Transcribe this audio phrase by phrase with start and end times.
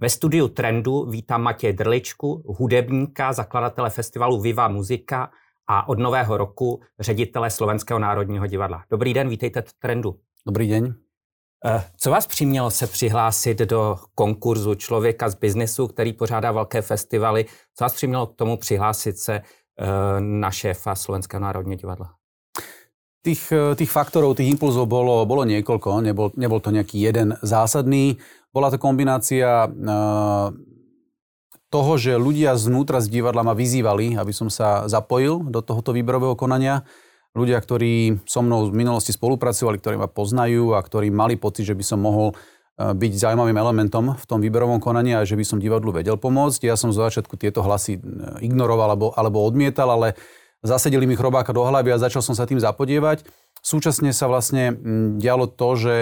[0.00, 5.30] Ve studiu Trendu vítám Matěj Drličku, hudebníka, zakladatele festivalu Viva Muzika
[5.66, 8.84] a od nového roku ředitele Slovenského národního divadla.
[8.90, 10.16] Dobrý den, vítejte v Trendu.
[10.46, 10.94] Dobrý den.
[11.66, 17.44] Eh, co vás přimělo se přihlásit do konkurzu člověka z biznesu, který pořádá velké festivaly?
[17.74, 19.42] Co vás přimělo k tomu přihlásit se eh,
[20.20, 22.10] na šéfa Slovenského národního divadla?
[23.22, 28.22] Tých, eh, tých faktorov, tých impulzov bolo, bolo niekoľko, nebol, nebol to nejaký jeden zásadný.
[28.54, 30.48] Bola to kombinácia uh,
[31.68, 36.38] toho, že ľudia znútra z divadla ma vyzývali, aby som sa zapojil do tohoto výberového
[36.38, 36.86] konania.
[37.36, 41.76] Ľudia, ktorí so mnou v minulosti spolupracovali, ktorí ma poznajú a ktorí mali pocit, že
[41.76, 45.60] by som mohol uh, byť zaujímavým elementom v tom výberovom konaní a že by som
[45.60, 46.64] divadlu vedel pomôcť.
[46.64, 48.00] Ja som z začiatku tieto hlasy
[48.40, 50.16] ignoroval alebo, alebo odmietal, ale
[50.64, 53.26] zasedili mi chrobáka do hlavy a začal som sa tým zapodievať.
[53.60, 55.94] Súčasne sa vlastne mm, dialo to, že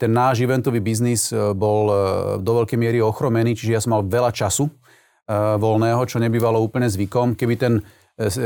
[0.00, 1.94] ten náš eventový biznis e, bol e,
[2.40, 4.72] do veľkej miery ochromený, čiže ja som mal veľa času
[5.30, 7.38] voľného, čo nebývalo úplne zvykom.
[7.38, 7.86] Keby ten,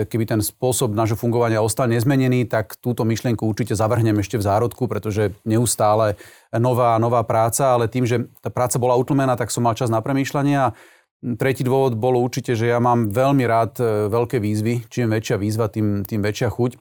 [0.04, 4.84] keby ten spôsob nášho fungovania ostal nezmenený, tak túto myšlienku určite zavrhnem ešte v zárodku,
[4.84, 6.20] pretože neustále
[6.52, 10.04] nová nová práca, ale tým, že tá práca bola utlmená, tak som mal čas na
[10.04, 10.76] premýšľanie a
[11.24, 13.80] Tretí dôvod bolo určite, že ja mám veľmi rád
[14.12, 14.84] veľké výzvy.
[14.92, 16.76] Čím väčšia výzva, tým, tým väčšia chuť.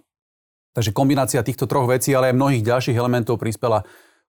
[0.76, 3.88] Takže kombinácia týchto troch vecí, ale aj mnohých ďalších elementov prispela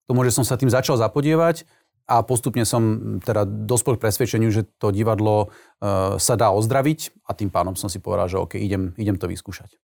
[0.09, 1.65] tomu, že som sa tým začal zapodievať
[2.05, 7.33] a postupne som teda dospel k presvedčeniu, že to divadlo e, sa dá ozdraviť a
[7.33, 9.81] tým pádom som si povedal, že OK, idem, idem to vyskúšať.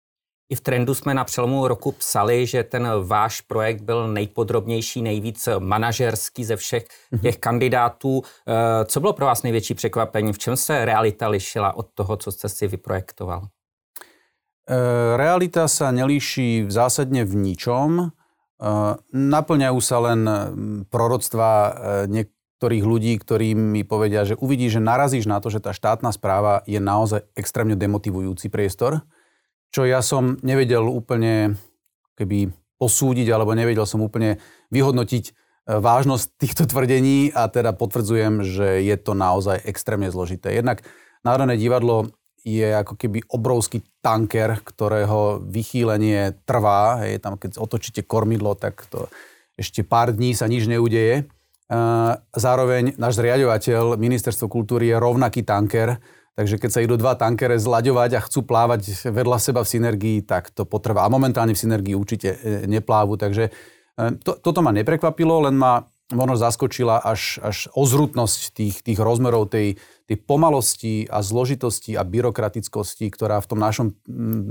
[0.51, 5.49] I v trendu jsme na přelomu roku psali, že ten váš projekt byl nejpodrobnější, nejvíc
[5.59, 7.23] manažerský ze všech mhm.
[7.23, 8.23] těch kandidátů.
[8.49, 10.33] Eh, co bylo pro vás největší překvapení?
[10.33, 13.47] V čem se realita lišila od toho, co jste si vyprojektoval?
[14.71, 18.15] Eh, realita sa nelíši zásadne v ničom.
[18.61, 21.49] Eh, naplňajú sa len mm, proroctva
[22.13, 26.61] niektorých ľudí, ktorí mi povedia, že uvidí, že narazíš na to, že tá štátna správa
[26.69, 29.01] je naozaj extrémne demotivujúci priestor
[29.71, 31.55] čo ja som nevedel úplne
[32.19, 34.43] keby posúdiť, alebo nevedel som úplne
[34.75, 35.33] vyhodnotiť e,
[35.79, 40.53] vážnosť týchto tvrdení a teda potvrdzujem, že je to naozaj extrémne zložité.
[40.53, 40.83] Jednak
[41.23, 42.11] Národné divadlo
[42.45, 47.05] je ako keby obrovský tanker, ktorého vychýlenie trvá.
[47.05, 49.11] Hej, tam keď otočíte kormidlo, tak to
[49.61, 51.29] ešte pár dní sa nič neudeje.
[52.35, 56.01] Zároveň náš zriadovateľ, Ministerstvo kultúry, je rovnaký tanker,
[56.41, 60.49] Takže keď sa idú dva tankere zlaďovať a chcú plávať vedľa seba v synergii, tak
[60.55, 61.05] to potrvá.
[61.05, 63.21] A momentálne v synergii určite e, neplávu.
[63.21, 63.53] Takže e,
[64.25, 69.79] to, toto ma neprekvapilo, len ma možno zaskočila až, až ozrutnosť tých, tých rozmerov tej,
[70.11, 73.95] tej pomalosti a zložitosti a byrokratickosti, ktorá v tom našom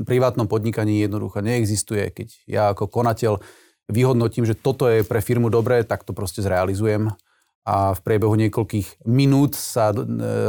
[0.07, 2.09] privátnom podnikaní jednoducho neexistuje.
[2.11, 3.43] Keď ja ako konateľ
[3.91, 7.11] vyhodnotím, že toto je pre firmu dobré, tak to proste zrealizujem
[7.69, 9.97] a v priebehu niekoľkých minút sa e,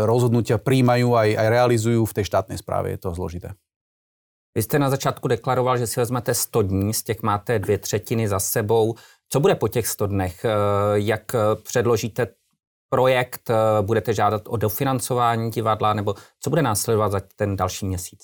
[0.09, 2.95] rozhodnutia príjmajú aj, aj realizujú v tej štátnej správe.
[2.95, 3.53] Je to zložité.
[4.55, 8.29] Vy jste na začátku deklaroval, že si vezmete 100 dní, z těch máte dvě třetiny
[8.29, 8.95] za sebou.
[9.33, 10.45] Co bude po těch 100 dnech?
[10.45, 10.49] E,
[10.95, 12.27] jak předložíte
[12.89, 13.51] projekt?
[13.51, 15.95] E, budete žádat o dofinancování divadla?
[15.95, 18.21] Nebo co bude následovat za ten další měsíc?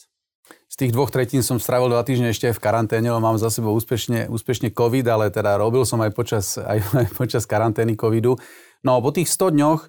[0.68, 3.74] Z tých dvoch tretín som strávil dva týždne ešte v karanténe, lebo mám za sebou
[3.74, 6.82] úspešne, úspešne COVID, ale teda robil som aj počas, aj
[7.20, 8.36] počas karantény COVIDu.
[8.84, 9.80] No po tých 100 dňoch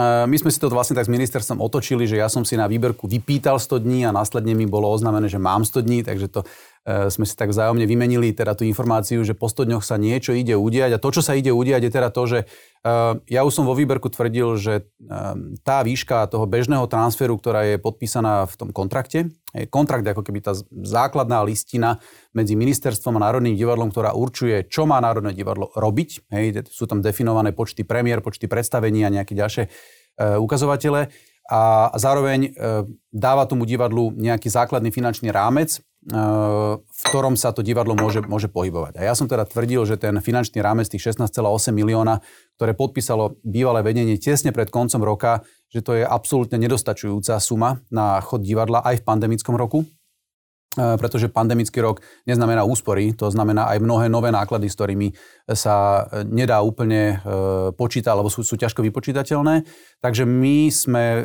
[0.00, 3.04] my sme si to vlastne tak s ministerstvom otočili, že ja som si na výberku
[3.04, 6.40] vypýtal 100 dní a následne mi bolo oznámené, že mám 100 dní, takže to
[6.82, 10.58] sme si tak vzájomne vymenili teda tú informáciu, že po 100 dňoch sa niečo ide
[10.58, 12.38] udiať a to, čo sa ide udiať, je teda to, že
[12.82, 14.74] Ehm, ja už som vo výberku tvrdil, že
[15.06, 19.30] ehm, tá výška toho bežného transferu, ktorá je podpísaná v tom kontrakte,
[19.70, 22.02] kontrakt je ako keby tá základná listina
[22.34, 26.26] medzi ministerstvom a Národným divadlom, ktorá určuje, čo má Národné divadlo robiť.
[26.32, 29.68] Hej, sú tam definované počty premiér, počty predstavení a nejaké ďalšie
[30.40, 31.12] ukazovatele.
[31.52, 32.56] A zároveň
[33.12, 38.98] dáva tomu divadlu nejaký základný finančný rámec, v ktorom sa to divadlo môže, môže pohybovať.
[38.98, 41.38] A ja som teda tvrdil, že ten finančný rámec tých 16,8
[41.70, 42.18] milióna,
[42.58, 48.18] ktoré podpísalo bývalé vedenie tesne pred koncom roka, že to je absolútne nedostačujúca suma na
[48.18, 49.86] chod divadla aj v pandemickom roku,
[50.72, 55.12] pretože pandemický rok neznamená úspory, to znamená aj mnohé nové náklady, s ktorými
[55.52, 57.36] sa nedá úplne e,
[57.76, 59.68] počítať, alebo sú, sú ťažko vypočítateľné.
[60.00, 61.22] Takže my sme e,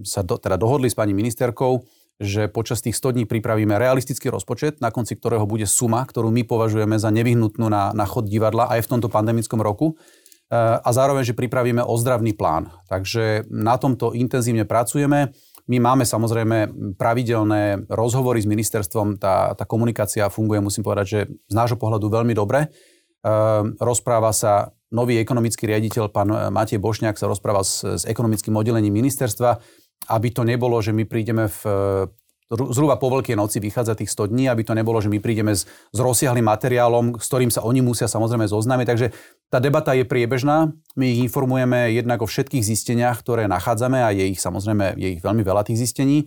[0.00, 1.84] sa do, teda dohodli s pani ministerkou,
[2.20, 6.44] že počas tých 100 dní pripravíme realistický rozpočet, na konci ktorého bude suma, ktorú my
[6.44, 11.32] považujeme za nevyhnutnú na, na chod divadla aj v tomto pandemickom roku e, a zároveň,
[11.32, 12.68] že pripravíme ozdravný plán.
[12.92, 15.32] Takže na tomto intenzívne pracujeme.
[15.64, 16.56] My máme samozrejme
[17.00, 22.36] pravidelné rozhovory s ministerstvom, tá, tá komunikácia funguje, musím povedať, že z nášho pohľadu veľmi
[22.36, 22.68] dobre.
[22.68, 22.68] E,
[23.80, 29.62] rozpráva sa nový ekonomický riaditeľ, pán Matej Bošňák, sa rozprával s, s ekonomickým oddelením ministerstva,
[30.08, 31.60] aby to nebolo, že my prídeme v
[32.50, 35.70] zhruba po Veľkej noci vychádza tých 100 dní, aby to nebolo, že my prídeme s,
[35.70, 38.86] s rozsiahlým materiálom, s ktorým sa oni musia samozrejme zoznámiť.
[38.90, 39.06] Takže
[39.46, 40.74] tá debata je priebežná.
[40.98, 45.22] My ich informujeme jednak o všetkých zisteniach, ktoré nachádzame a je ich samozrejme je ich
[45.22, 46.26] veľmi veľa tých zistení.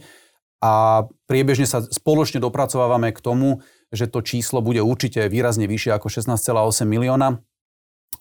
[0.63, 3.59] A priebežne sa spoločne dopracovávame k tomu,
[3.91, 7.43] že to číslo bude určite výrazne vyššie ako 16,8 milióna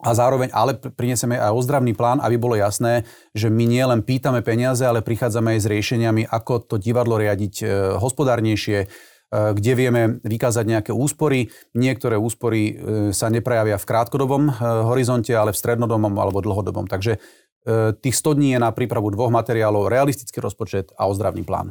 [0.03, 4.43] a zároveň ale prinesieme aj ozdravný plán, aby bolo jasné, že my nie len pýtame
[4.43, 7.65] peniaze, ale prichádzame aj s riešeniami, ako to divadlo riadiť e,
[8.03, 8.87] hospodárnejšie, e,
[9.31, 11.55] kde vieme vykázať nejaké úspory.
[11.79, 12.73] Niektoré úspory e,
[13.15, 14.51] sa neprejavia v krátkodobom
[14.91, 16.91] horizonte, ale v strednodobom alebo dlhodobom.
[16.91, 17.23] Takže
[18.03, 21.71] tých 100 dní je na prípravu dvoch materiálov, realistický rozpočet a ozdravný plán.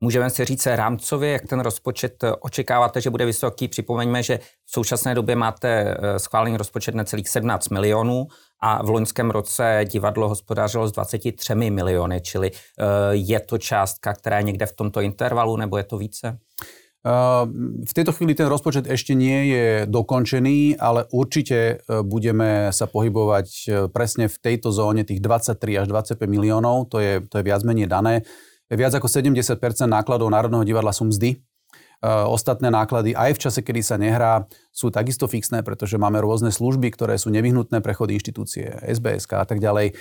[0.00, 3.68] Můžeme si říct rámcově, jak ten rozpočet eh, očekáváte, že bude vysoký.
[3.68, 8.26] Připomeňme, že v současné době máte eh, schválený rozpočet necelých 17 milionů
[8.62, 14.38] a v loňském roce divadlo hospodařilo s 23 miliony, čili eh, je to částka, která
[14.38, 16.38] je někde v tomto intervalu, nebo je to více?
[17.88, 23.46] V tejto chvíli ten rozpočet ešte nie je dokončený, ale určite budeme sa pohybovať
[23.94, 27.86] presne v tejto zóne tých 23 až 25 miliónov, to je, to je viac menej
[27.86, 28.26] dané.
[28.68, 29.56] Viac ako 70%
[29.88, 31.40] nákladov Národného divadla sú mzdy.
[32.06, 36.94] Ostatné náklady aj v čase, kedy sa nehrá, sú takisto fixné, pretože máme rôzne služby,
[36.94, 39.98] ktoré sú nevyhnutné pre chod inštitúcie, SBSK a tak ďalej.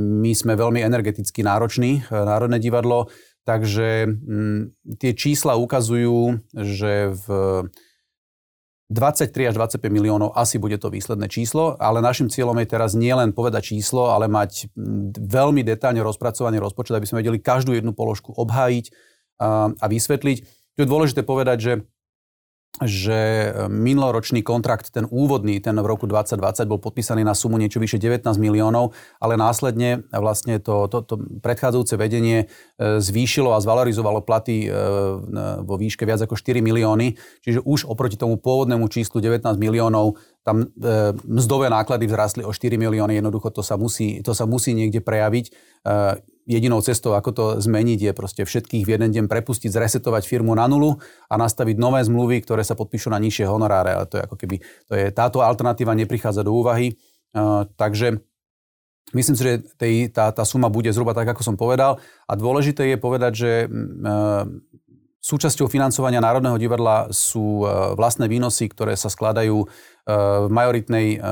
[0.00, 3.12] My sme veľmi energeticky nároční, Národné divadlo,
[3.44, 7.26] takže mm, tie čísla ukazujú, že v
[8.90, 13.30] 23 až 25 miliónov asi bude to výsledné číslo, ale našim cieľom je teraz nielen
[13.30, 14.66] povedať číslo, ale mať
[15.14, 18.90] veľmi detálne rozpracovaný rozpočet, aby sme vedeli každú jednu položku obhájiť
[19.38, 20.38] a, vysvetliť.
[20.74, 21.72] Tu je dôležité povedať, že
[22.78, 27.82] že e, minuloročný kontrakt, ten úvodný, ten v roku 2020 bol podpísaný na sumu niečo
[27.82, 34.22] vyše 19 miliónov, ale následne vlastne to, to, to predchádzajúce vedenie e, zvýšilo a zvalorizovalo
[34.22, 34.68] platy e,
[35.60, 40.72] vo výške viac ako 4 milióny, čiže už oproti tomu pôvodnému číslu 19 miliónov tam
[41.28, 45.52] mzdové náklady vzrastli o 4 milióny, jednoducho to sa musí, to sa musí niekde prejaviť
[46.50, 50.66] jedinou cestou, ako to zmeniť, je proste všetkých v jeden deň prepustiť, zresetovať firmu na
[50.66, 50.98] nulu
[51.30, 53.94] a nastaviť nové zmluvy, ktoré sa podpíšu na nižšie honoráre.
[53.94, 54.56] Ale to je ako keby,
[54.90, 56.98] to je, táto alternatíva neprichádza do úvahy.
[57.30, 58.18] Uh, takže
[59.14, 62.02] myslím si, že tej, tá, tá suma bude zhruba tak, ako som povedal.
[62.26, 64.42] A dôležité je povedať, že uh,
[65.20, 69.68] súčasťou financovania Národného divadla sú uh, vlastné výnosy, ktoré sa skladajú
[70.10, 71.22] v majoritnej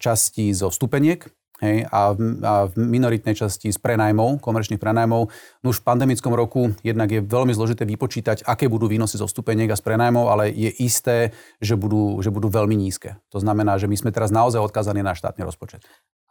[0.00, 1.20] časti zo vstupeniek,
[1.60, 5.28] hej, a, v, a v minoritnej časti z prenajmov, komerčných prenajmov.
[5.60, 9.68] No už v pandemickom roku jednak je veľmi zložité vypočítať, aké budú výnosy zo stupeniek
[9.68, 13.20] a z prenajmov, ale je isté, že budú, že budú veľmi nízke.
[13.34, 15.84] To znamená, že my sme teraz naozaj odkázaní na štátny rozpočet.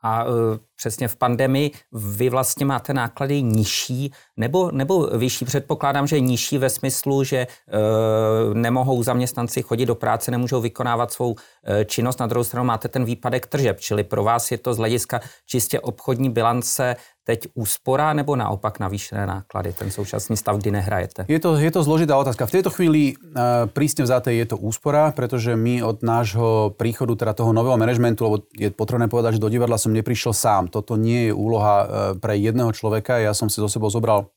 [0.03, 0.31] A uh,
[0.75, 5.45] přesně v pandemii vy vlastně máte náklady nižší nebo, nebo vyšší?
[5.45, 11.31] Předpokládám, že nižší ve smyslu, že uh, nemohou zaměstnanci chodit do práce, nemůžou vykonávat svou
[11.31, 11.37] uh,
[11.85, 12.19] činnost.
[12.19, 15.79] Na druhou stranu máte ten výpadek tržeb, čili pro vás je to z hlediska čistě
[15.79, 21.25] obchodní bilance teď úspora nebo naopak navýšené náklady, ten současný stav, kdy nehrajete?
[21.31, 22.51] Je to, je to zložitá otázka.
[22.51, 27.31] V tejto chvíli uh, prísne vzaté je to úspora, pretože my od nášho príchodu, teda
[27.31, 30.67] toho nového manažmentu, lebo je potrebné povedať, že do divadla som neprišiel sám.
[30.67, 31.87] Toto nie je úloha uh,
[32.19, 33.23] pre jedného človeka.
[33.23, 34.27] Ja som si zo sebou zobral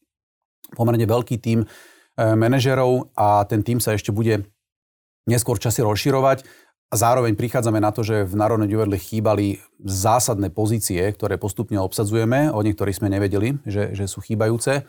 [0.78, 4.46] pomerne veľký tím uh, manažerov a ten tým sa ešte bude
[5.26, 6.46] neskôr časy rozširovať.
[6.86, 12.54] A zároveň prichádzame na to, že v Národnej divadle chýbali zásadné pozície, ktoré postupne obsadzujeme.
[12.54, 14.86] O niektorých sme nevedeli, že, že sú chýbajúce.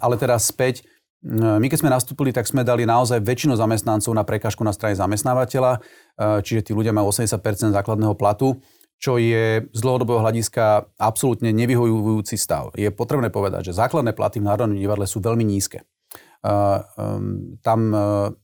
[0.00, 0.80] Ale teraz späť,
[1.24, 5.84] my keď sme nastúpili, tak sme dali naozaj väčšinu zamestnancov na prekažku na strane zamestnávateľa,
[6.40, 7.36] čiže tí ľudia majú 80%
[7.76, 8.60] základného platu,
[8.96, 12.72] čo je z dlhodobého hľadiska absolútne nevyhojujúci stav.
[12.72, 15.84] Je potrebné povedať, že základné platy v Národnom divadle sú veľmi nízke.
[16.44, 17.98] Ehm, tam e,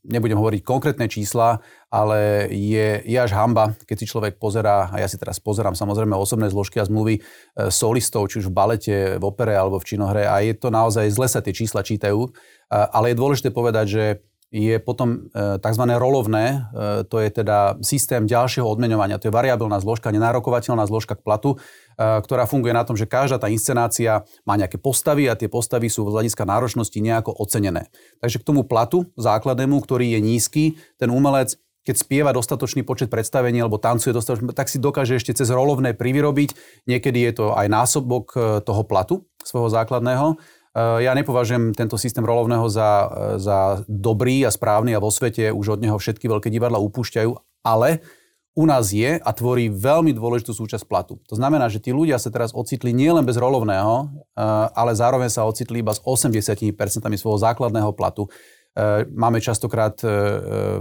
[0.09, 1.61] nebudem hovoriť konkrétne čísla,
[1.93, 6.17] ale je, je až hamba, keď si človek pozerá, a ja si teraz pozerám samozrejme
[6.17, 10.25] osobné zložky a zmluvy e, solistov, či už v balete, v opere alebo v činohre
[10.25, 12.31] a je to naozaj zle sa tie čísla čítajú, e,
[12.73, 14.05] ale je dôležité povedať, že
[14.51, 15.85] je potom tzv.
[15.95, 16.67] rolovné,
[17.07, 21.51] to je teda systém ďalšieho odmeňovania, to je variabilná zložka, nenárokovateľná zložka k platu,
[21.97, 26.03] ktorá funguje na tom, že každá tá inscenácia má nejaké postavy a tie postavy sú
[26.11, 27.87] z hľadiska náročnosti nejako ocenené.
[28.19, 30.65] Takže k tomu platu základnému, ktorý je nízky,
[30.99, 35.49] ten umelec keď spieva dostatočný počet predstavení alebo tancuje dostatočný, tak si dokáže ešte cez
[35.49, 36.53] rolovné privyrobiť.
[36.85, 40.37] Niekedy je to aj násobok e, toho platu svojho základného.
[40.71, 43.09] E, ja nepovažujem tento systém rolovného za, e,
[43.43, 43.59] za
[43.91, 47.31] dobrý a správny a vo svete už od neho všetky veľké divadla upúšťajú,
[47.67, 48.05] ale
[48.59, 51.23] u nás je a tvorí veľmi dôležitú súčasť platu.
[51.31, 54.11] To znamená, že tí ľudia sa teraz ocitli nielen bez rolovného,
[54.75, 56.75] ale zároveň sa ocitli iba s 80%
[57.15, 58.27] svojho základného platu.
[59.15, 60.03] Máme častokrát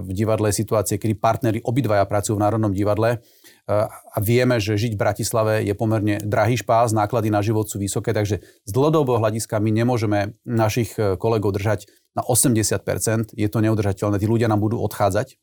[0.01, 3.22] v divadle situácie, kedy partnery obidvaja pracujú v Národnom divadle
[3.69, 8.17] a vieme, že žiť v Bratislave je pomerne drahý špás, náklady na život sú vysoké,
[8.17, 11.85] takže z dlhodobého hľadiska my nemôžeme našich kolegov držať
[12.17, 15.38] na 80%, je to neudržateľné, tí ľudia nám budú odchádzať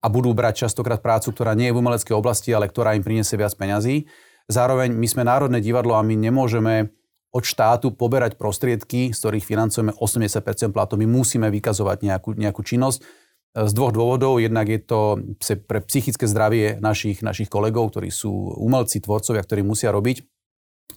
[0.00, 3.38] a budú brať častokrát prácu, ktorá nie je v umeleckej oblasti, ale ktorá im priniesie
[3.38, 4.10] viac peňazí.
[4.50, 6.90] Zároveň my sme Národné divadlo a my nemôžeme
[7.30, 10.98] od štátu poberať prostriedky, z ktorých financujeme 80% platu.
[10.98, 13.04] My musíme vykazovať nejakú, nejakú činnosť e,
[13.54, 14.38] z dvoch dôvodov.
[14.38, 15.00] Jednak je to
[15.66, 20.22] pre psychické zdravie našich, našich kolegov, ktorí sú umelci, tvorcovia, ktorí musia robiť.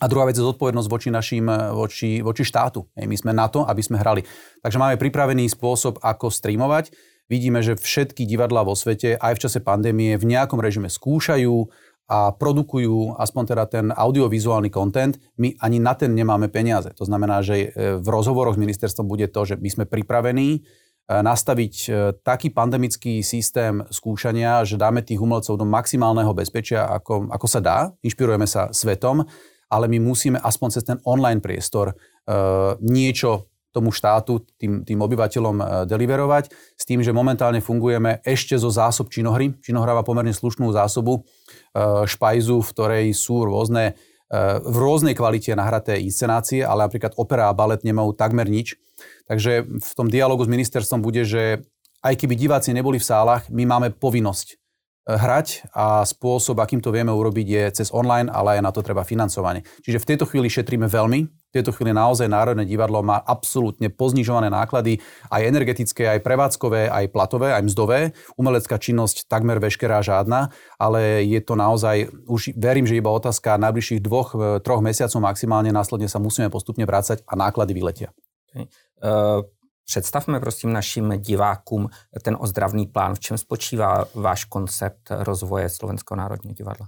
[0.01, 2.89] A druhá vec je zodpovednosť voči, našim, voči, voči štátu.
[2.97, 4.25] My sme na to, aby sme hrali.
[4.65, 6.91] Takže máme pripravený spôsob, ako streamovať.
[7.29, 11.69] Vidíme, že všetky divadlá vo svete aj v čase pandémie v nejakom režime skúšajú,
[12.03, 16.91] a produkujú aspoň teda ten audiovizuálny content, my ani na ten nemáme peniaze.
[16.99, 20.67] To znamená, že e, v rozhovoroch s ministerstvom bude to, že my sme pripravení
[21.09, 21.89] nastaviť e,
[22.23, 27.77] taký pandemický systém skúšania, že dáme tých umelcov do maximálneho bezpečia, ako, ako sa dá.
[27.99, 29.27] Inšpirujeme sa svetom,
[29.67, 31.97] ale my musíme aspoň cez ten online priestor
[32.79, 39.09] niečo tomu štátu, tým, tým obyvateľom deliverovať, s tým, že momentálne fungujeme ešte zo zásob
[39.09, 39.57] činohry.
[39.59, 41.25] Činohra má pomerne slušnú zásobu
[42.05, 43.97] špajzu, v ktorej sú rôzne,
[44.65, 48.81] v rôznej kvalite nahraté inscenácie, ale napríklad opera a balet nemajú takmer nič.
[49.29, 51.61] Takže v tom dialogu s ministerstvom bude, že
[52.03, 54.57] aj keby diváci neboli v sálach, my máme povinnosť eh,
[55.03, 59.03] hrať a spôsob, akým to vieme urobiť, je cez online, ale aj na to treba
[59.03, 59.67] financovanie.
[59.83, 64.49] Čiže v tejto chvíli šetríme veľmi, v tejto chvíli naozaj Národné divadlo má absolútne poznižované
[64.49, 67.99] náklady, aj energetické, aj prevádzkové, aj platové, aj mzdové.
[68.39, 70.49] Umelecká činnosť takmer veškerá žiadna,
[70.81, 75.69] ale je to naozaj, už verím, že iba otázka najbližších dvoch, e, troch mesiacov maximálne,
[75.69, 78.09] následne sa musíme postupne vrácať a náklady vyletia.
[78.49, 78.65] Okay.
[79.03, 79.45] Uh...
[79.85, 81.87] Představme prosím našim divákům
[82.21, 83.15] ten ozdravný plán.
[83.15, 86.87] V čem spočívá váš koncept rozvoje Slovenského národního divadla?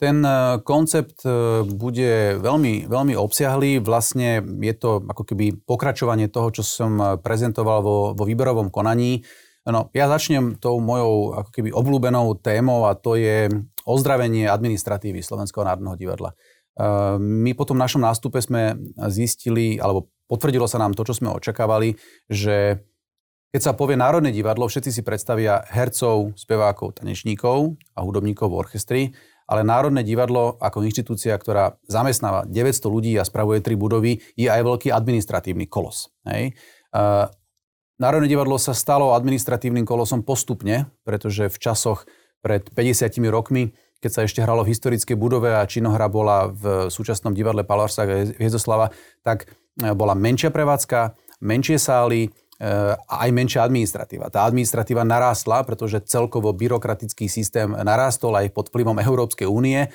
[0.00, 0.32] Ten e,
[0.64, 1.30] koncept e,
[1.76, 3.84] bude veľmi, veľmi obsiahlý.
[3.84, 9.20] Vlastne je to ako keby pokračovanie toho, čo som e, prezentoval vo, vo výberovom konaní.
[9.68, 13.52] No, ja začnem tou mojou ako keby obľúbenou témou a to je
[13.84, 16.32] ozdravenie administratívy Slovenského národného divadla.
[17.20, 18.80] My po tom našom nástupe sme
[19.12, 21.98] zistili, alebo potvrdilo sa nám to, čo sme očakávali,
[22.30, 22.86] že
[23.50, 29.02] keď sa povie Národné divadlo, všetci si predstavia hercov, spevákov, tanečníkov a hudobníkov v orchestri,
[29.50, 34.62] ale Národné divadlo ako inštitúcia, ktorá zamestnáva 900 ľudí a spravuje tri budovy, je aj
[34.62, 36.14] veľký administratívny kolos.
[36.30, 36.54] Hej.
[37.98, 42.06] Národné divadlo sa stalo administratívnym kolosom postupne, pretože v časoch
[42.46, 47.34] pred 50 rokmi, keď sa ešte hralo v historickej budove a činohra bola v súčasnom
[47.34, 48.06] divadle Palarsa
[48.38, 48.94] Hiezoslava,
[49.26, 49.50] tak
[49.96, 52.28] bola menšia prevádzka, menšie sály,
[52.60, 54.28] a aj menšia administratíva.
[54.28, 59.88] Tá administratíva narástla, pretože celkovo byrokratický systém narástol aj pod vplyvom Európskej únie.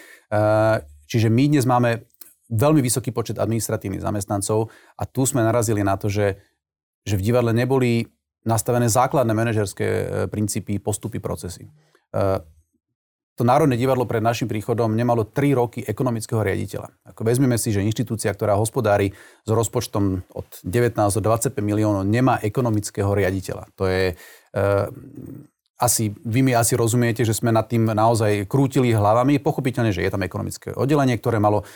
[1.06, 2.10] Čiže my dnes máme
[2.50, 6.42] veľmi vysoký počet administratívnych zamestnancov a tu sme narazili na to, že,
[7.06, 8.10] že v divadle neboli
[8.46, 11.66] nastavené základné manažerské e, princípy, postupy, procesy
[13.36, 16.88] to Národné divadlo pred našim príchodom nemalo 3 roky ekonomického riaditeľa.
[17.12, 19.12] Ako vezmeme si, že inštitúcia, ktorá hospodári
[19.44, 23.68] s rozpočtom od 19 do 25 miliónov, nemá ekonomického riaditeľa.
[23.76, 24.16] To je...
[24.56, 24.64] E,
[25.76, 29.44] asi, vy mi asi rozumiete, že sme nad tým naozaj krútili hlavami.
[29.44, 31.68] Pochopiteľne, že je tam ekonomické oddelenie, ktoré malo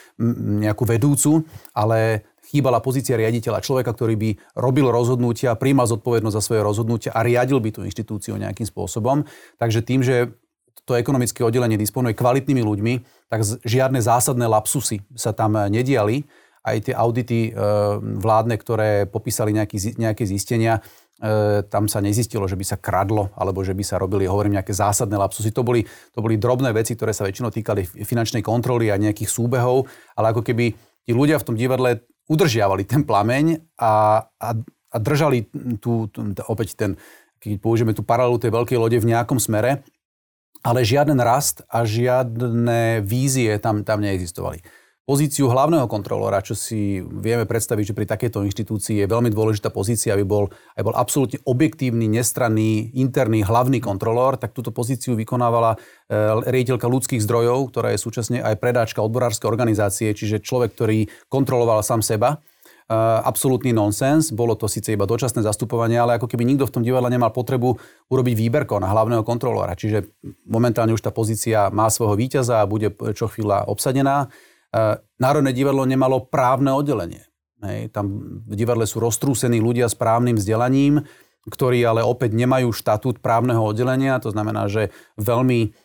[0.63, 1.43] nejakú vedúcu,
[1.75, 7.27] ale chýbala pozícia riaditeľa, človeka, ktorý by robil rozhodnutia, príjmal zodpovednosť za svoje rozhodnutia a
[7.27, 9.27] riadil by tú inštitúciu nejakým spôsobom.
[9.59, 10.31] Takže tým, že
[10.89, 12.93] to ekonomické oddelenie disponuje kvalitnými ľuďmi,
[13.29, 16.25] tak žiadne zásadné lapsusy sa tam eh, nediali.
[16.65, 17.53] Aj tie audity eh,
[18.01, 20.81] vládne, ktoré popísali nejaký, nejaké zistenia,
[21.21, 24.73] eh, tam sa nezistilo, že by sa kradlo, alebo že by sa robili, hovorím, nejaké
[24.73, 25.53] zásadné lapsusy.
[25.53, 29.85] To boli, to boli drobné veci, ktoré sa väčšinou týkali finančnej kontroly a nejakých súbehov,
[30.17, 30.73] ale ako keby
[31.05, 34.49] tí ľudia v tom divadle udržiavali ten plameň a, a,
[34.93, 35.49] a držali
[35.81, 36.93] tú, tú, opäť ten,
[37.41, 39.81] keď použijeme tú paralelu tej veľkej lode v nejakom smere,
[40.63, 44.59] ale žiaden rast a žiadne vízie tam, tam neexistovali.
[45.09, 50.13] Pozíciu hlavného kontrolóra, čo si vieme predstaviť, že pri takejto inštitúcii je veľmi dôležitá pozícia,
[50.13, 55.77] aby bol, aj bol absolútne objektívny, nestranný, interný hlavný kontrolór, tak túto pozíciu vykonávala e,
[56.45, 62.05] riaditeľka ľudských zdrojov, ktorá je súčasne aj predáčka odborárskej organizácie, čiže človek, ktorý kontroloval sám
[62.05, 62.37] seba
[63.23, 64.33] absolútny nonsens.
[64.33, 67.77] Bolo to síce iba dočasné zastupovanie, ale ako keby nikto v tom divadle nemal potrebu
[68.09, 69.77] urobiť výberko na hlavného kontrolóra.
[69.77, 70.09] Čiže
[70.49, 74.33] momentálne už tá pozícia má svojho víťaza a bude čo chvíľa obsadená.
[74.73, 77.29] Uh, Národné divadlo nemalo právne oddelenie.
[77.61, 81.03] Hej, tam v divadle sú roztrúsení ľudia s právnym vzdelaním,
[81.45, 84.17] ktorí ale opäť nemajú štatút právneho oddelenia.
[84.23, 85.75] To znamená, že veľmi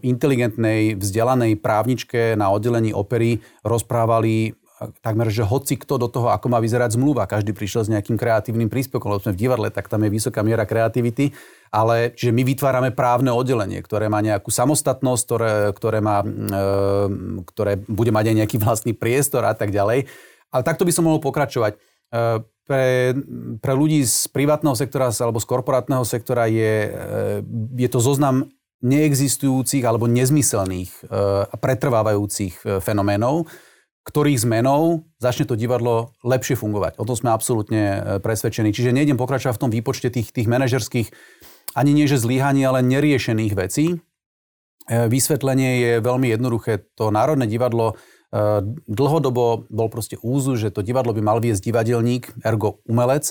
[0.00, 4.56] inteligentnej, vzdelanej právničke na oddelení opery rozprávali
[5.04, 7.28] takmer, že hoci kto do toho, ako má vyzerať zmluva.
[7.28, 10.64] Každý prišiel s nejakým kreatívnym príspevkom, lebo sme v divadle, tak tam je vysoká miera
[10.64, 11.36] kreativity.
[11.68, 16.60] Ale čiže my vytvárame právne oddelenie, ktoré má nejakú samostatnosť, ktoré, ktoré, má, e,
[17.44, 20.08] ktoré bude mať aj nejaký vlastný priestor a tak ďalej.
[20.50, 21.76] Ale takto by som mohol pokračovať.
[21.76, 21.78] E,
[22.64, 23.12] pre,
[23.60, 26.90] pre ľudí z privátneho sektora alebo z korporátneho sektora je, e,
[27.76, 28.48] je to zoznam
[28.80, 31.12] neexistujúcich alebo nezmyselných
[31.44, 33.44] a pretrvávajúcich fenoménov,
[34.10, 36.98] ktorých zmenou začne to divadlo lepšie fungovať.
[36.98, 38.74] O tom sme absolútne e, presvedčení.
[38.74, 41.14] Čiže nejdem pokračovať v tom výpočte tých, tých manažerských
[41.78, 43.86] ani nie že zlyhaní, ale neriešených vecí.
[43.94, 43.96] E,
[45.06, 46.90] vysvetlenie je veľmi jednoduché.
[46.98, 52.42] To Národné divadlo e, dlhodobo bol proste úzu, že to divadlo by mal viesť divadelník,
[52.42, 53.30] ergo umelec.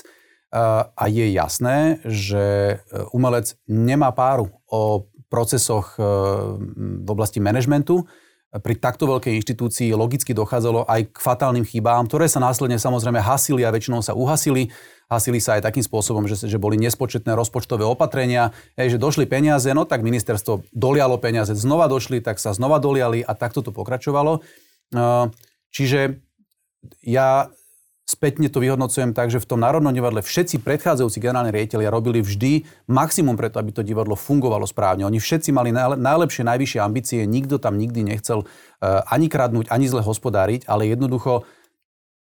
[0.50, 2.82] A je jasné, že
[3.14, 8.10] umelec nemá páru o procesoch v oblasti manažmentu,
[8.50, 13.62] pri takto veľkej inštitúcii logicky dochádzalo aj k fatálnym chybám, ktoré sa následne samozrejme hasili
[13.62, 14.74] a väčšinou sa uhasili.
[15.06, 19.70] Hasili sa aj takým spôsobom, že, že boli nespočetné rozpočtové opatrenia, hej, že došli peniaze,
[19.70, 24.42] no tak ministerstvo dolialo peniaze, znova došli, tak sa znova doliali a takto to pokračovalo.
[25.70, 26.18] Čiže
[27.06, 27.50] ja
[28.10, 32.66] Spätne to vyhodnocujem tak, že v tom Národnom divadle všetci predchádzajúci generálni riaditeľia robili vždy
[32.90, 35.06] maximum preto, aby to divadlo fungovalo správne.
[35.06, 40.02] Oni všetci mali najlepšie, najvyššie ambície, nikto tam nikdy nechcel uh, ani kradnúť, ani zle
[40.02, 41.46] hospodáriť, ale jednoducho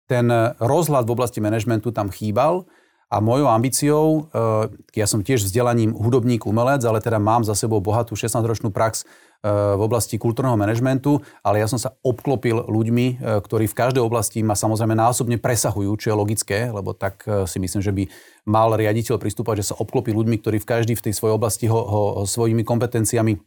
[0.06, 0.30] ten
[0.62, 2.70] rozhľad v oblasti manažmentu tam chýbal
[3.12, 7.84] a mojou ambíciou, uh, ja som tiež vzdelaním hudobník, umelec, ale teda mám za sebou
[7.84, 9.04] bohatú 16-ročnú prax
[9.42, 14.06] Eh, v oblasti kultúrneho manažmentu, ale ja som sa obklopil ľuďmi, eh, ktorí v každej
[14.06, 18.06] oblasti ma samozrejme násobne presahujú, čo je logické, lebo tak eh, si myslím, že by
[18.46, 21.74] mal riaditeľ pristúpať, že sa obklopí ľuďmi, ktorí v každej v tej svojej oblasti ho,
[21.74, 23.42] ho svojimi kompetenciami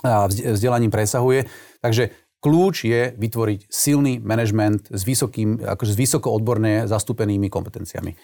[0.00, 1.44] a vzdelaním presahuje.
[1.84, 2.08] Takže
[2.40, 8.16] kľúč je vytvoriť silný manažment s, vysokým, akože s vysoko odborne zastúpenými kompetenciami.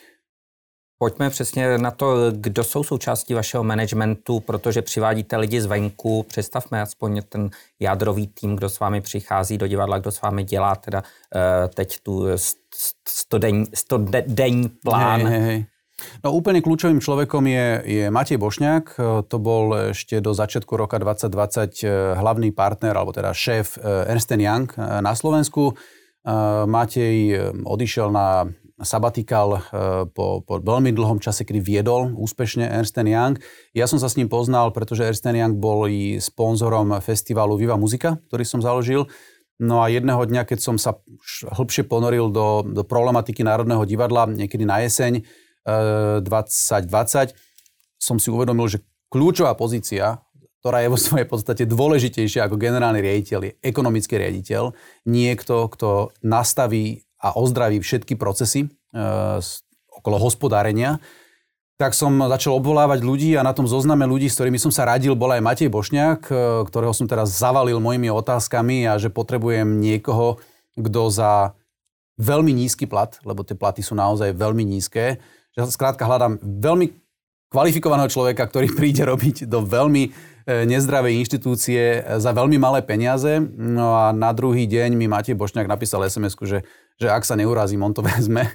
[0.98, 6.22] Pojďme přesně na to, kdo jsou součástí vašeho managementu, protože přivádíte lidi zvenku.
[6.22, 10.76] Představme aspoň ten jádrový tým, kdo s vámi přichází do divadla, kdo s vámi dělá
[10.76, 11.40] teda uh,
[11.74, 12.26] teď tu
[13.08, 15.20] stodenní, stodenní plán.
[15.20, 15.66] Hej, hej, hej.
[16.26, 18.98] No úplne kľúčovým človekom je, je Matej Bošňák.
[19.30, 24.34] To bol ešte do začiatku roka 2020 eh, hlavný partner, alebo teda šéf eh, Ernst
[24.34, 25.74] Young na Slovensku.
[26.64, 27.36] Matej
[27.68, 28.48] odišiel na
[28.82, 29.60] sabatikal eh,
[30.10, 33.38] po, po veľmi dlhom čase, kedy viedol úspešne Ernst Young.
[33.70, 38.18] Ja som sa s ním poznal, pretože Ernst Young bol i sponzorom festivalu Viva Muzika,
[38.30, 39.06] ktorý som založil.
[39.62, 40.98] No a jedného dňa, keď som sa
[41.54, 45.22] hĺbšie ponoril do, do problematiky Národného divadla, niekedy na jeseň e,
[45.70, 47.38] eh, 2020,
[48.02, 48.82] som si uvedomil, že
[49.14, 50.18] kľúčová pozícia,
[50.58, 54.74] ktorá je vo svojej podstate dôležitejšia ako generálny riaditeľ, je ekonomický riaditeľ.
[55.06, 59.00] Niekto, kto nastaví a ozdraví všetky procesy e,
[59.88, 61.00] okolo hospodárenia,
[61.74, 65.16] tak som začal obvolávať ľudí a na tom zozname ľudí, s ktorými som sa radil,
[65.16, 66.34] bol aj Matej Bošňák, e,
[66.68, 70.36] ktorého som teraz zavalil mojimi otázkami a že potrebujem niekoho,
[70.76, 71.56] kto za
[72.20, 75.18] veľmi nízky plat, lebo tie platy sú naozaj veľmi nízke,
[75.56, 76.92] že skrátka hľadám veľmi
[77.50, 83.40] kvalifikovaného človeka, ktorý príde robiť do veľmi E, nezdravej inštitúcie za veľmi malé peniaze.
[83.56, 86.58] No a na druhý deň mi Matej Bošňák napísal sms že,
[87.00, 88.52] že ak sa neurazím, on to vezme.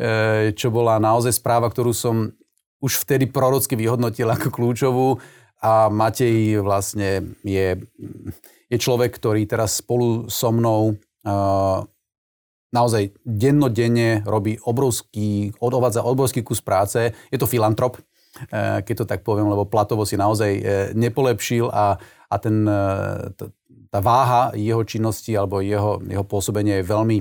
[0.00, 2.32] E, čo bola naozaj správa, ktorú som
[2.80, 5.20] už vtedy prorocky vyhodnotil ako kľúčovú.
[5.60, 7.84] A Matej vlastne je,
[8.72, 10.96] je človek, ktorý teraz spolu so mnou
[12.70, 17.10] naozaj dennodenne robí obrovský, odovádza obrovský kus práce.
[17.32, 17.98] Je to filantrop,
[18.82, 21.96] keď to tak poviem, lebo platovo si naozaj eh, nepolepšil a,
[22.28, 23.32] a ten, eh,
[23.88, 27.18] tá váha jeho činnosti alebo jeho, jeho pôsobenie je veľmi,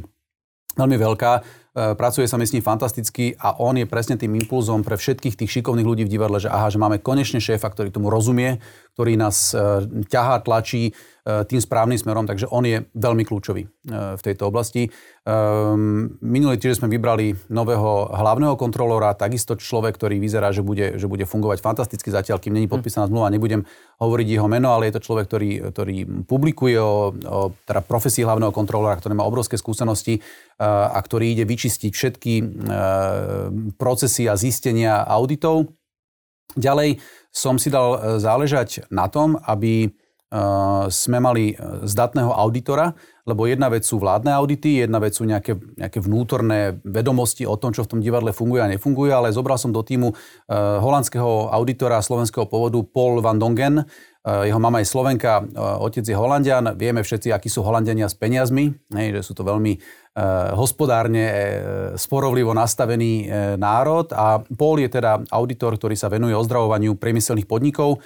[0.75, 1.33] veľmi veľká.
[1.75, 5.59] Pracuje sa mi s ním fantasticky a on je presne tým impulzom pre všetkých tých
[5.59, 8.63] šikovných ľudí v divadle, že aha, že máme konečne šéfa, ktorý tomu rozumie,
[8.95, 9.51] ktorý nás
[10.07, 14.93] ťahá, tlačí tým správnym smerom, takže on je veľmi kľúčový v tejto oblasti.
[15.25, 21.09] Ehm, minulý týždeň sme vybrali nového hlavného kontrolóra, takisto človek, ktorý vyzerá, že bude, že
[21.09, 23.65] bude fungovať fantasticky zatiaľ, kým není podpísaná zmluva, nebudem
[23.97, 25.97] hovoriť jeho meno, ale je to človek, ktorý, ktorý
[26.29, 30.21] publikuje o, o teda profesii hlavného kontrolóra, ktorý má obrovské skúsenosti
[30.61, 32.43] a, ktorý ide vyčistiť všetky e,
[33.81, 35.73] procesy a zistenia auditov.
[36.55, 36.99] Ďalej
[37.31, 39.91] som si dal e, záležať na tom, aby
[40.89, 42.91] sme mali zdatného auditora,
[43.23, 47.71] lebo jedna vec sú vládne audity, jedna vec sú nejaké, nejaké vnútorné vedomosti o tom,
[47.71, 50.11] čo v tom divadle funguje a nefunguje, ale zobral som do týmu
[50.51, 53.87] holandského auditora slovenského pôvodu Paul van Dongen,
[54.25, 55.45] jeho mama je Slovenka,
[55.79, 56.73] otec je Holandian.
[56.73, 59.77] Vieme všetci, akí sú Holandiania s peniazmi, že sú to veľmi
[60.55, 61.35] hospodárne, e,
[61.99, 63.25] sporovlivo nastavený e,
[63.59, 64.07] národ.
[64.15, 67.99] A Paul je teda auditor, ktorý sa venuje ozdravovaniu priemyselných podnikov.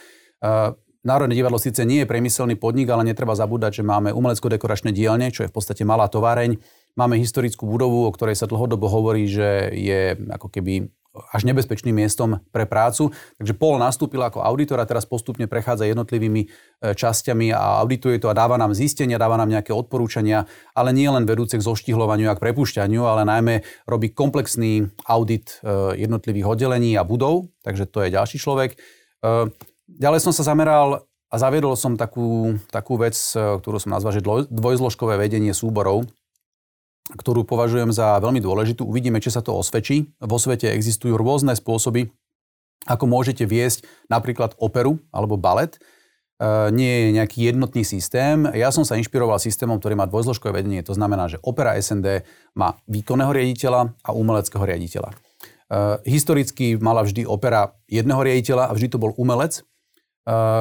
[0.99, 5.47] Národné divadlo síce nie je priemyselný podnik, ale netreba zabúdať, že máme umelecko-dekoračné dielne, čo
[5.47, 6.59] je v podstate malá továreň.
[6.99, 10.91] Máme historickú budovu, o ktorej sa dlhodobo hovorí, že je ako keby
[11.29, 13.11] až nebezpečným miestom pre prácu.
[13.39, 16.47] Takže Paul nastúpil ako auditor a teraz postupne prechádza jednotlivými e,
[16.95, 21.27] časťami a audituje to a dáva nám zistenia, dáva nám nejaké odporúčania, ale nie len
[21.27, 23.55] vedúce k zoštihľovaniu a k prepušťaniu, ale najmä
[23.85, 28.79] robí komplexný audit e, jednotlivých oddelení a budov, takže to je ďalší človek.
[29.23, 29.51] E,
[29.89, 35.17] Ďalej som sa zameral a zaviedol som takú, takú vec, ktorú som nazval, že dvojzložkové
[35.17, 36.05] vedenie súborov,
[37.09, 38.85] ktorú považujem za veľmi dôležitú.
[38.85, 40.13] Uvidíme, či sa to osvedčí.
[40.21, 42.13] Vo svete existujú rôzne spôsoby,
[42.85, 45.77] ako môžete viesť napríklad operu alebo balet.
[45.77, 45.79] E,
[46.69, 48.45] nie je nejaký jednotný systém.
[48.53, 50.85] Ja som sa inšpiroval systémom, ktorý má dvojzložkové vedenie.
[50.85, 55.09] To znamená, že opera SND má výkonného riaditeľa a umeleckého riaditeľa.
[55.09, 55.15] E,
[56.05, 59.65] historicky mala vždy opera jedného riaditeľa a vždy to bol umelec,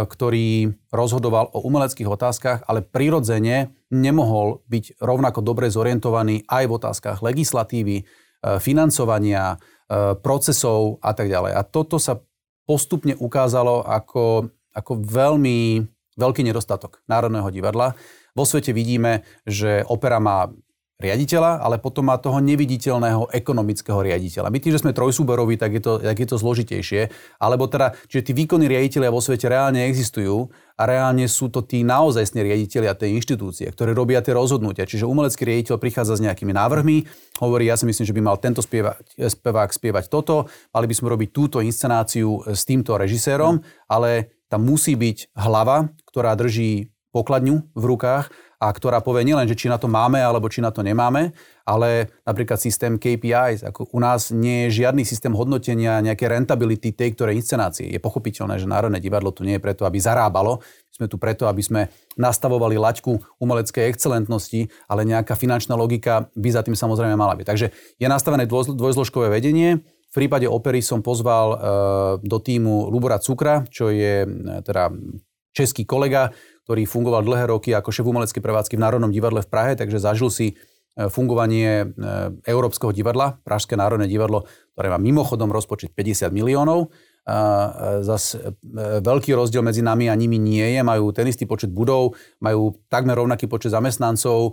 [0.08, 7.18] ktorý rozhodoval o umeleckých otázkach, ale prirodzene nemohol byť rovnako dobre zorientovaný aj v otázkach
[7.20, 8.04] legislatívy, eh,
[8.62, 11.52] financovania, eh, procesov a tak ďalej.
[11.52, 12.16] A toto sa
[12.64, 15.84] postupne ukázalo ako, ako veľmi
[16.20, 17.96] veľký nedostatok Národného divadla.
[18.36, 20.52] Vo svete vidíme, že opera má
[20.98, 24.50] riaditeľa, ale potom má toho neviditeľného ekonomického riaditeľa.
[24.50, 27.06] My tým, že sme trojsúboroví, tak je to, tak je to zložitejšie.
[27.38, 31.86] Alebo teda, čiže tí výkonní riaditeľia vo svete reálne existujú a reálne sú to tí
[31.86, 34.90] naozajstní riaditeľia tej inštitúcie, ktoré robia tie rozhodnutia.
[34.90, 37.06] Čiže umelecký riaditeľ prichádza s nejakými návrhmi,
[37.38, 41.14] hovorí, ja si myslím, že by mal tento spievať, spevák spievať toto, mali by sme
[41.14, 47.84] robiť túto inscenáciu s týmto režisérom, ale tam musí byť hlava, ktorá drží pokladňu v
[47.86, 51.30] rukách a ktorá povie nielen, že či na to máme alebo či na to nemáme,
[51.62, 53.62] ale napríklad systém KPIs.
[53.62, 57.86] Ako u nás nie je žiadny systém hodnotenia nejaké rentability tej ktorej inscenácie.
[57.86, 60.58] Je pochopiteľné, že Národné divadlo tu nie je preto, aby zarábalo.
[60.90, 61.86] Sme tu preto, aby sme
[62.18, 67.46] nastavovali laťku umeleckej excelentnosti, ale nejaká finančná logika by za tým samozrejme mala byť.
[67.46, 69.86] Takže je nastavené dvojzložkové vedenie.
[70.08, 71.56] V prípade opery som pozval e,
[72.26, 74.28] do týmu Lubora Cukra, čo je e,
[74.64, 74.90] teda
[75.52, 76.32] český kolega,
[76.68, 80.28] ktorý fungoval dlhé roky ako šéf umeleckej prevádzky v Národnom divadle v Prahe, takže zažil
[80.28, 81.84] si e, fungovanie e,
[82.44, 84.44] Európskeho divadla, Pražské národné divadlo,
[84.76, 86.92] ktoré má mimochodom rozpočet 50 miliónov.
[87.24, 88.36] E, zas
[89.00, 90.84] veľký rozdiel medzi nami a nimi nie je.
[90.84, 92.12] Majú ten istý počet budov,
[92.44, 94.52] majú takmer rovnaký počet zamestnancov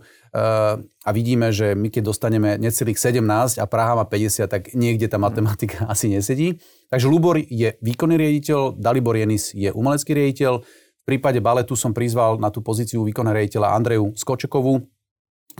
[1.04, 5.20] a vidíme, že my keď dostaneme necelých 17 a Praha má 50, tak niekde tá
[5.20, 6.64] matematika asi nesedí.
[6.88, 10.64] Takže Lubor je výkonný riaditeľ, Dalibor Jenis je umelecký riaditeľ,
[11.06, 14.82] prípade baletu som prizval na tú pozíciu výkonného riaditeľa Andreju Skočekovú.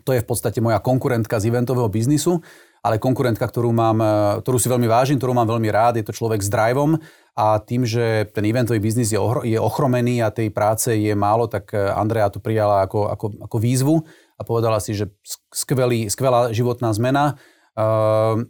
[0.04, 2.44] To je v podstate moja konkurentka z eventového biznisu,
[2.84, 4.12] ale konkurentka, ktorú, mám, e,
[4.44, 6.02] ktorú si veľmi vážim, ktorú mám veľmi rád.
[6.02, 7.00] Je to človek s driveom
[7.40, 11.48] a tým, že ten eventový biznis je, ohro, je ochromený a tej práce je málo,
[11.48, 13.96] tak e, Andrea to prijala ako, ako, ako výzvu
[14.36, 15.16] a povedala si, že
[15.54, 17.40] skvelý, skvelá životná zmena.
[17.76, 18.48] Uh,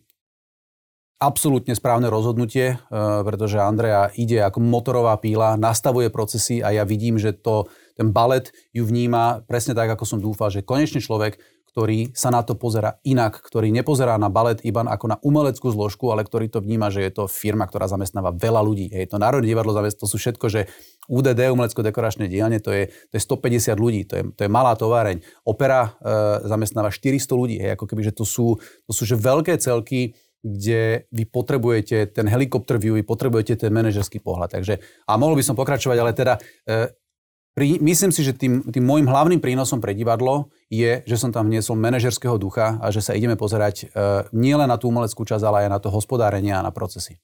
[1.20, 2.78] absolútne správne rozhodnutie, e,
[3.24, 8.52] pretože Andrea ide ako motorová píla, nastavuje procesy a ja vidím, že to, ten balet
[8.76, 11.40] ju vníma presne tak, ako som dúfal, že konečne človek,
[11.76, 16.08] ktorý sa na to pozera inak, ktorý nepozerá na balet iba ako na umeleckú zložku,
[16.08, 18.88] ale ktorý to vníma, že je to firma, ktorá zamestnáva veľa ľudí.
[18.88, 20.72] Je to Národné divadlo, to sú všetko, že
[21.12, 25.20] UDD, umelecko-dekoračné dielne, to je, to je 150 ľudí, to je, to je malá továreň.
[25.44, 28.56] Opera e, zamestnáva 400 ľudí, hej, ako keby, že to sú,
[28.88, 30.16] to sú že veľké celky,
[30.46, 34.62] kde vy potrebujete ten helikopter view, vy potrebujete ten manažerský pohľad.
[34.62, 34.78] Takže,
[35.10, 36.38] a mohol by som pokračovať, ale teda
[36.70, 36.94] e,
[37.58, 41.50] pri, myslím si, že tým, tým môjim hlavným prínosom pre divadlo je, že som tam
[41.50, 43.86] vniesol manažerského ducha a že sa ideme pozerať e,
[44.38, 47.18] nielen na tú umeleckú časť, ale aj na to hospodárenie a na procesy.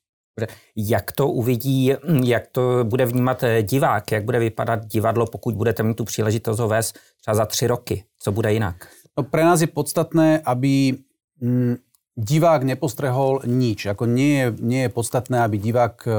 [0.75, 5.83] Jak to uvidí, jak to bude vnímat eh, divák, jak bude vypadat divadlo, pokud budete
[5.83, 8.03] mít tu příležitost ho vést třeba za tři roky?
[8.19, 8.87] Co bude jinak?
[9.17, 10.93] No, pre nás je podstatné, aby
[11.41, 11.75] mm,
[12.15, 13.87] divák nepostrehol nič.
[13.87, 16.11] Ako nie je, nie je podstatné, aby divák e,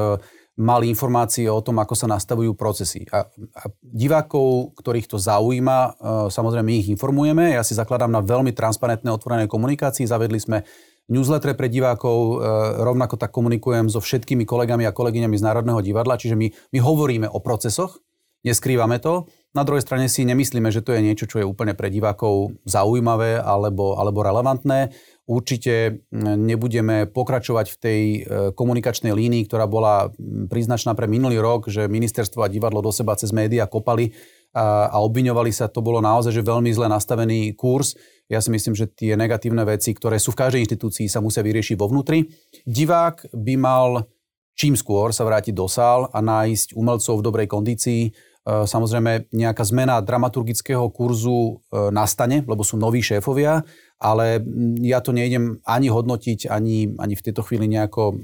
[0.60, 3.08] mal informácie o tom, ako sa nastavujú procesy.
[3.12, 3.24] A,
[3.56, 5.90] a divákov, ktorých to zaujíma, e,
[6.32, 7.56] samozrejme my ich informujeme.
[7.56, 10.08] Ja si zakladám na veľmi transparentnej otvorenej komunikácii.
[10.08, 10.64] Zavedli sme
[11.12, 12.34] newsletter pre divákov, e,
[12.80, 17.28] rovnako tak komunikujem so všetkými kolegami a kolegyňami z Národného divadla, čiže my, my hovoríme
[17.28, 18.00] o procesoch,
[18.46, 19.26] neskrývame to.
[19.52, 23.36] Na druhej strane si nemyslíme, že to je niečo, čo je úplne pre divákov zaujímavé
[23.36, 24.96] alebo, alebo relevantné.
[25.22, 28.20] Určite nebudeme pokračovať v tej e,
[28.58, 30.10] komunikačnej línii, ktorá bola
[30.50, 34.10] príznačná pre minulý rok, že ministerstvo a divadlo do seba cez médiá kopali
[34.50, 35.70] a, obviňovali sa.
[35.70, 37.94] To bolo naozaj že veľmi zle nastavený kurz.
[38.26, 41.78] Ja si myslím, že tie negatívne veci, ktoré sú v každej inštitúcii, sa musia vyriešiť
[41.78, 42.26] vo vnútri.
[42.66, 44.10] Divák by mal
[44.58, 50.02] čím skôr sa vrátiť do sál a nájsť umelcov v dobrej kondícii, samozrejme, nejaká zmena
[50.02, 53.62] dramaturgického kurzu e, nastane, lebo sú noví šéfovia,
[54.02, 54.42] ale
[54.82, 58.14] ja to nejdem ani hodnotiť, ani, ani v tejto chvíli nejako e,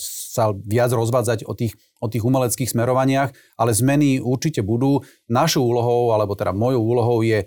[0.00, 5.04] sa viac rozvádzať o tých, o tých umeleckých smerovaniach, ale zmeny určite budú.
[5.28, 7.44] Našou úlohou, alebo teda mojou úlohou je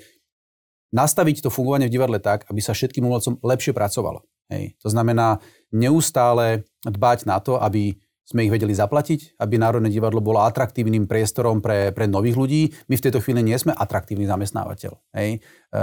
[0.94, 4.22] nastaviť to fungovanie v divadle tak, aby sa všetkým umelcom lepšie pracovalo.
[4.48, 4.80] Hej.
[4.86, 5.44] To znamená
[5.74, 11.64] neustále dbať na to, aby sme ich vedeli zaplatiť, aby Národné divadlo bolo atraktívnym priestorom
[11.64, 12.62] pre, pre nových ľudí.
[12.92, 14.92] My v tejto chvíli nie sme atraktívny zamestnávateľ.
[15.16, 15.40] Hej.
[15.40, 15.80] E,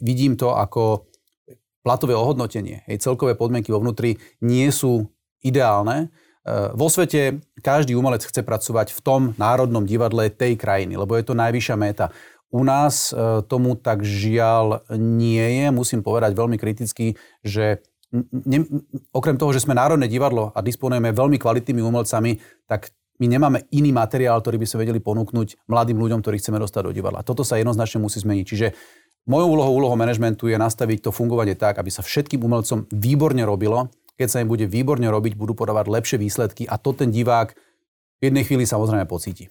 [0.00, 1.04] vidím to ako
[1.84, 2.88] platové ohodnotenie.
[2.88, 3.04] Hej.
[3.04, 5.12] Celkové podmienky vo vnútri nie sú
[5.44, 6.08] ideálne.
[6.48, 11.28] E, vo svete každý umelec chce pracovať v tom národnom divadle tej krajiny, lebo je
[11.28, 12.08] to najvyššia méta.
[12.48, 15.68] U nás e, tomu tak žiaľ nie je.
[15.68, 17.84] Musím povedať veľmi kriticky, že
[18.22, 18.58] ne,
[19.10, 22.38] okrem toho, že sme Národné divadlo a disponujeme veľmi kvalitnými umelcami,
[22.70, 26.82] tak my nemáme iný materiál, ktorý by sme vedeli ponúknuť mladým ľuďom, ktorých chceme dostať
[26.90, 27.22] do divadla.
[27.22, 28.44] Toto sa jednoznačne musí zmeniť.
[28.46, 28.66] Čiže
[29.30, 33.90] mojou úlohou, úlohou manažmentu je nastaviť to fungovanie tak, aby sa všetkým umelcom výborne robilo.
[34.18, 37.54] Keď sa im bude výborne robiť, budú podávať lepšie výsledky a to ten divák
[38.18, 39.50] v jednej chvíli samozrejme pocíti.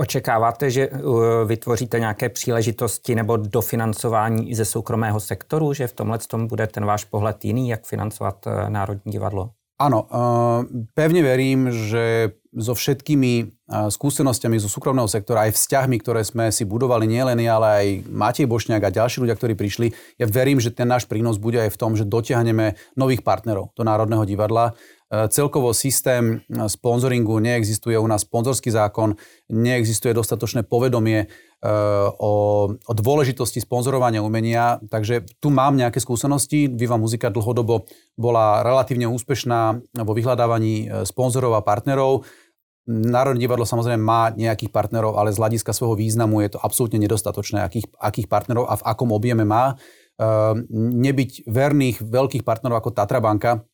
[0.00, 6.46] Očekáváte, že uh, vytvoříte nějaké příležitosti nebo dofinancování ze soukromého sektoru, že v tomhle tom
[6.46, 9.50] bude ten váš pohled jiný, jak financovat uh, Národní divadlo?
[9.78, 16.48] Áno, uh, pevne verím, že so všetkými skúsenostiami zo súkromného sektora, aj vzťahmi, ktoré sme
[16.48, 20.72] si budovali nielen ale aj Matej Bošňák a ďalší ľudia, ktorí prišli, ja verím, že
[20.72, 24.72] ten náš prínos bude aj v tom, že dotiahneme nových partnerov do Národného divadla
[25.08, 29.16] celkovo systém e, sponzoringu neexistuje u nás sponzorský zákon,
[29.48, 31.26] neexistuje dostatočné povedomie e,
[32.20, 32.32] o,
[32.76, 36.68] o dôležitosti sponzorovania umenia, takže tu mám nejaké skúsenosti.
[36.68, 37.88] Viva Muzika dlhodobo
[38.20, 42.28] bola relatívne úspešná vo vyhľadávaní sponzorov a partnerov.
[42.88, 47.60] Národné divadlo samozrejme má nejakých partnerov, ale z hľadiska svojho významu je to absolútne nedostatočné,
[47.60, 49.76] akých, akých partnerov a v akom objeme má.
[50.72, 53.68] Nebyť verných veľkých partnerov ako Tatra banka,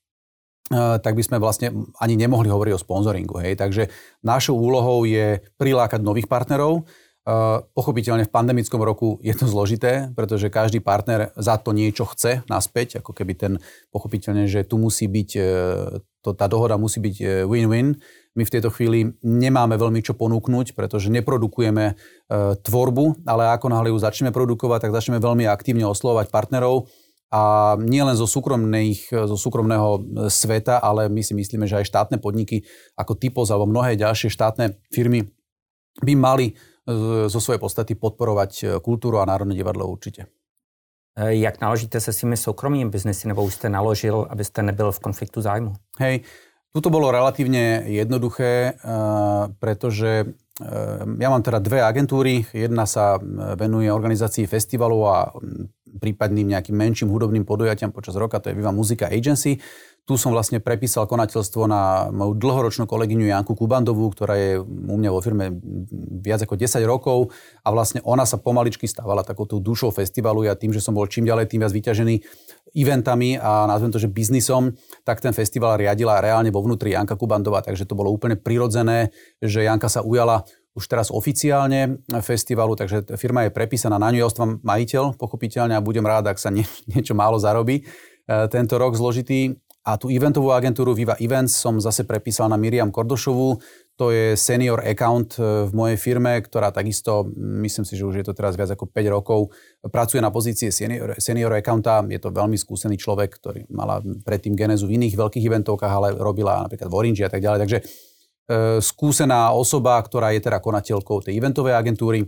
[0.72, 3.36] tak by sme vlastne ani nemohli hovoriť o sponzoringu.
[3.44, 3.60] Hej.
[3.60, 3.92] Takže
[4.24, 6.88] našou úlohou je prilákať nových partnerov.
[7.24, 12.44] Eh, pochopiteľne v pandemickom roku je to zložité, pretože každý partner za to niečo chce
[12.52, 13.52] naspäť, ako keby ten,
[13.96, 17.96] pochopiteľne, že tu musí byť, eh, to, tá dohoda musí byť win-win.
[18.36, 22.00] My v tejto chvíli nemáme veľmi čo ponúknuť, pretože neprodukujeme
[22.64, 26.88] tvorbu, ale ako náhle ju začneme produkovať, tak začneme veľmi aktívne oslovať partnerov,
[27.34, 31.90] a nie len zo, súkromných, zo súkromného e, sveta, ale my si myslíme, že aj
[31.90, 32.62] štátne podniky
[32.94, 35.26] ako Typos alebo mnohé ďalšie štátne firmy
[35.98, 40.30] by mali e, zo svojej podstaty podporovať e, kultúru a Národné divadlo určite.
[41.14, 45.72] Jak naložíte se svými soukromými biznesy, nebo už jste naložil, abyste nebyl v konfliktu zájmu?
[46.02, 46.26] Hej,
[46.74, 48.74] tuto bolo relatívne jednoduché,
[49.62, 50.34] pretože
[51.18, 52.46] ja mám teda dve agentúry.
[52.54, 53.18] Jedna sa
[53.58, 55.34] venuje organizácii festivalu a
[55.98, 59.58] prípadným nejakým menším hudobným podujatiam počas roka, to je Viva Muzika Agency.
[60.04, 65.08] Tu som vlastne prepísal konateľstvo na moju dlhoročnú kolegyňu Janku Kubandovú, ktorá je u mňa
[65.08, 65.56] vo firme
[66.20, 67.32] viac ako 10 rokov
[67.64, 70.44] a vlastne ona sa pomaličky stávala takouto dušou festivalu.
[70.44, 72.14] Ja tým, že som bol čím ďalej tým viac vyťažený
[72.76, 74.76] eventami a nazvem to, že biznisom,
[75.08, 79.08] tak ten festival riadila reálne vo vnútri Janka Kubandová, takže to bolo úplne prirodzené,
[79.40, 84.20] že Janka sa ujala už teraz oficiálne festivalu, takže firma je prepísaná na ňu.
[84.20, 87.86] Ja ostávam majiteľ, pochopiteľne, a budem rád, ak sa nie, niečo málo zarobí.
[88.26, 92.88] E, tento rok zložitý, A tú eventovú agentúru Viva Events som zase prepísal na Miriam
[92.88, 93.60] Kordošovú.
[94.00, 98.24] To je senior account e, v mojej firme, ktorá takisto, myslím si, že už je
[98.24, 99.52] to teraz viac ako 5 rokov,
[99.92, 102.00] pracuje na pozícii senior, senior accounta.
[102.08, 106.64] Je to veľmi skúsený človek, ktorý mala predtým genezu v iných veľkých eventovkách, ale robila
[106.64, 107.58] napríklad v Orange a tak ďalej.
[107.68, 107.84] Takže e,
[108.80, 112.24] skúsená osoba, ktorá je teda konateľkou tej eventovej agentúry,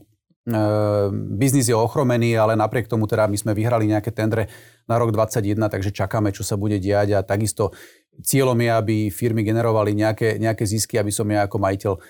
[1.12, 4.46] biznis je ochromený, ale napriek tomu teda my sme vyhrali nejaké tendre
[4.86, 7.74] na rok 2021, takže čakáme, čo sa bude diať a takisto
[8.22, 12.00] cieľom je, aby firmy generovali nejaké, nejaké zisky, aby som ja ako majiteľ e,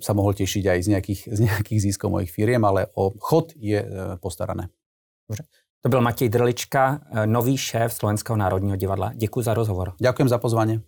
[0.00, 3.78] sa mohol tešiť aj z nejakých, z nejakých ziskov mojich firiem, ale o chod je
[3.78, 3.86] e,
[4.18, 4.72] postarané.
[5.28, 5.44] Dobre.
[5.80, 9.12] To byl Matěj Drlička, nový šéf Slovenského národního divadla.
[9.16, 9.92] Děkuji za rozhovor.
[10.00, 10.80] Ďakujem za pozvanie.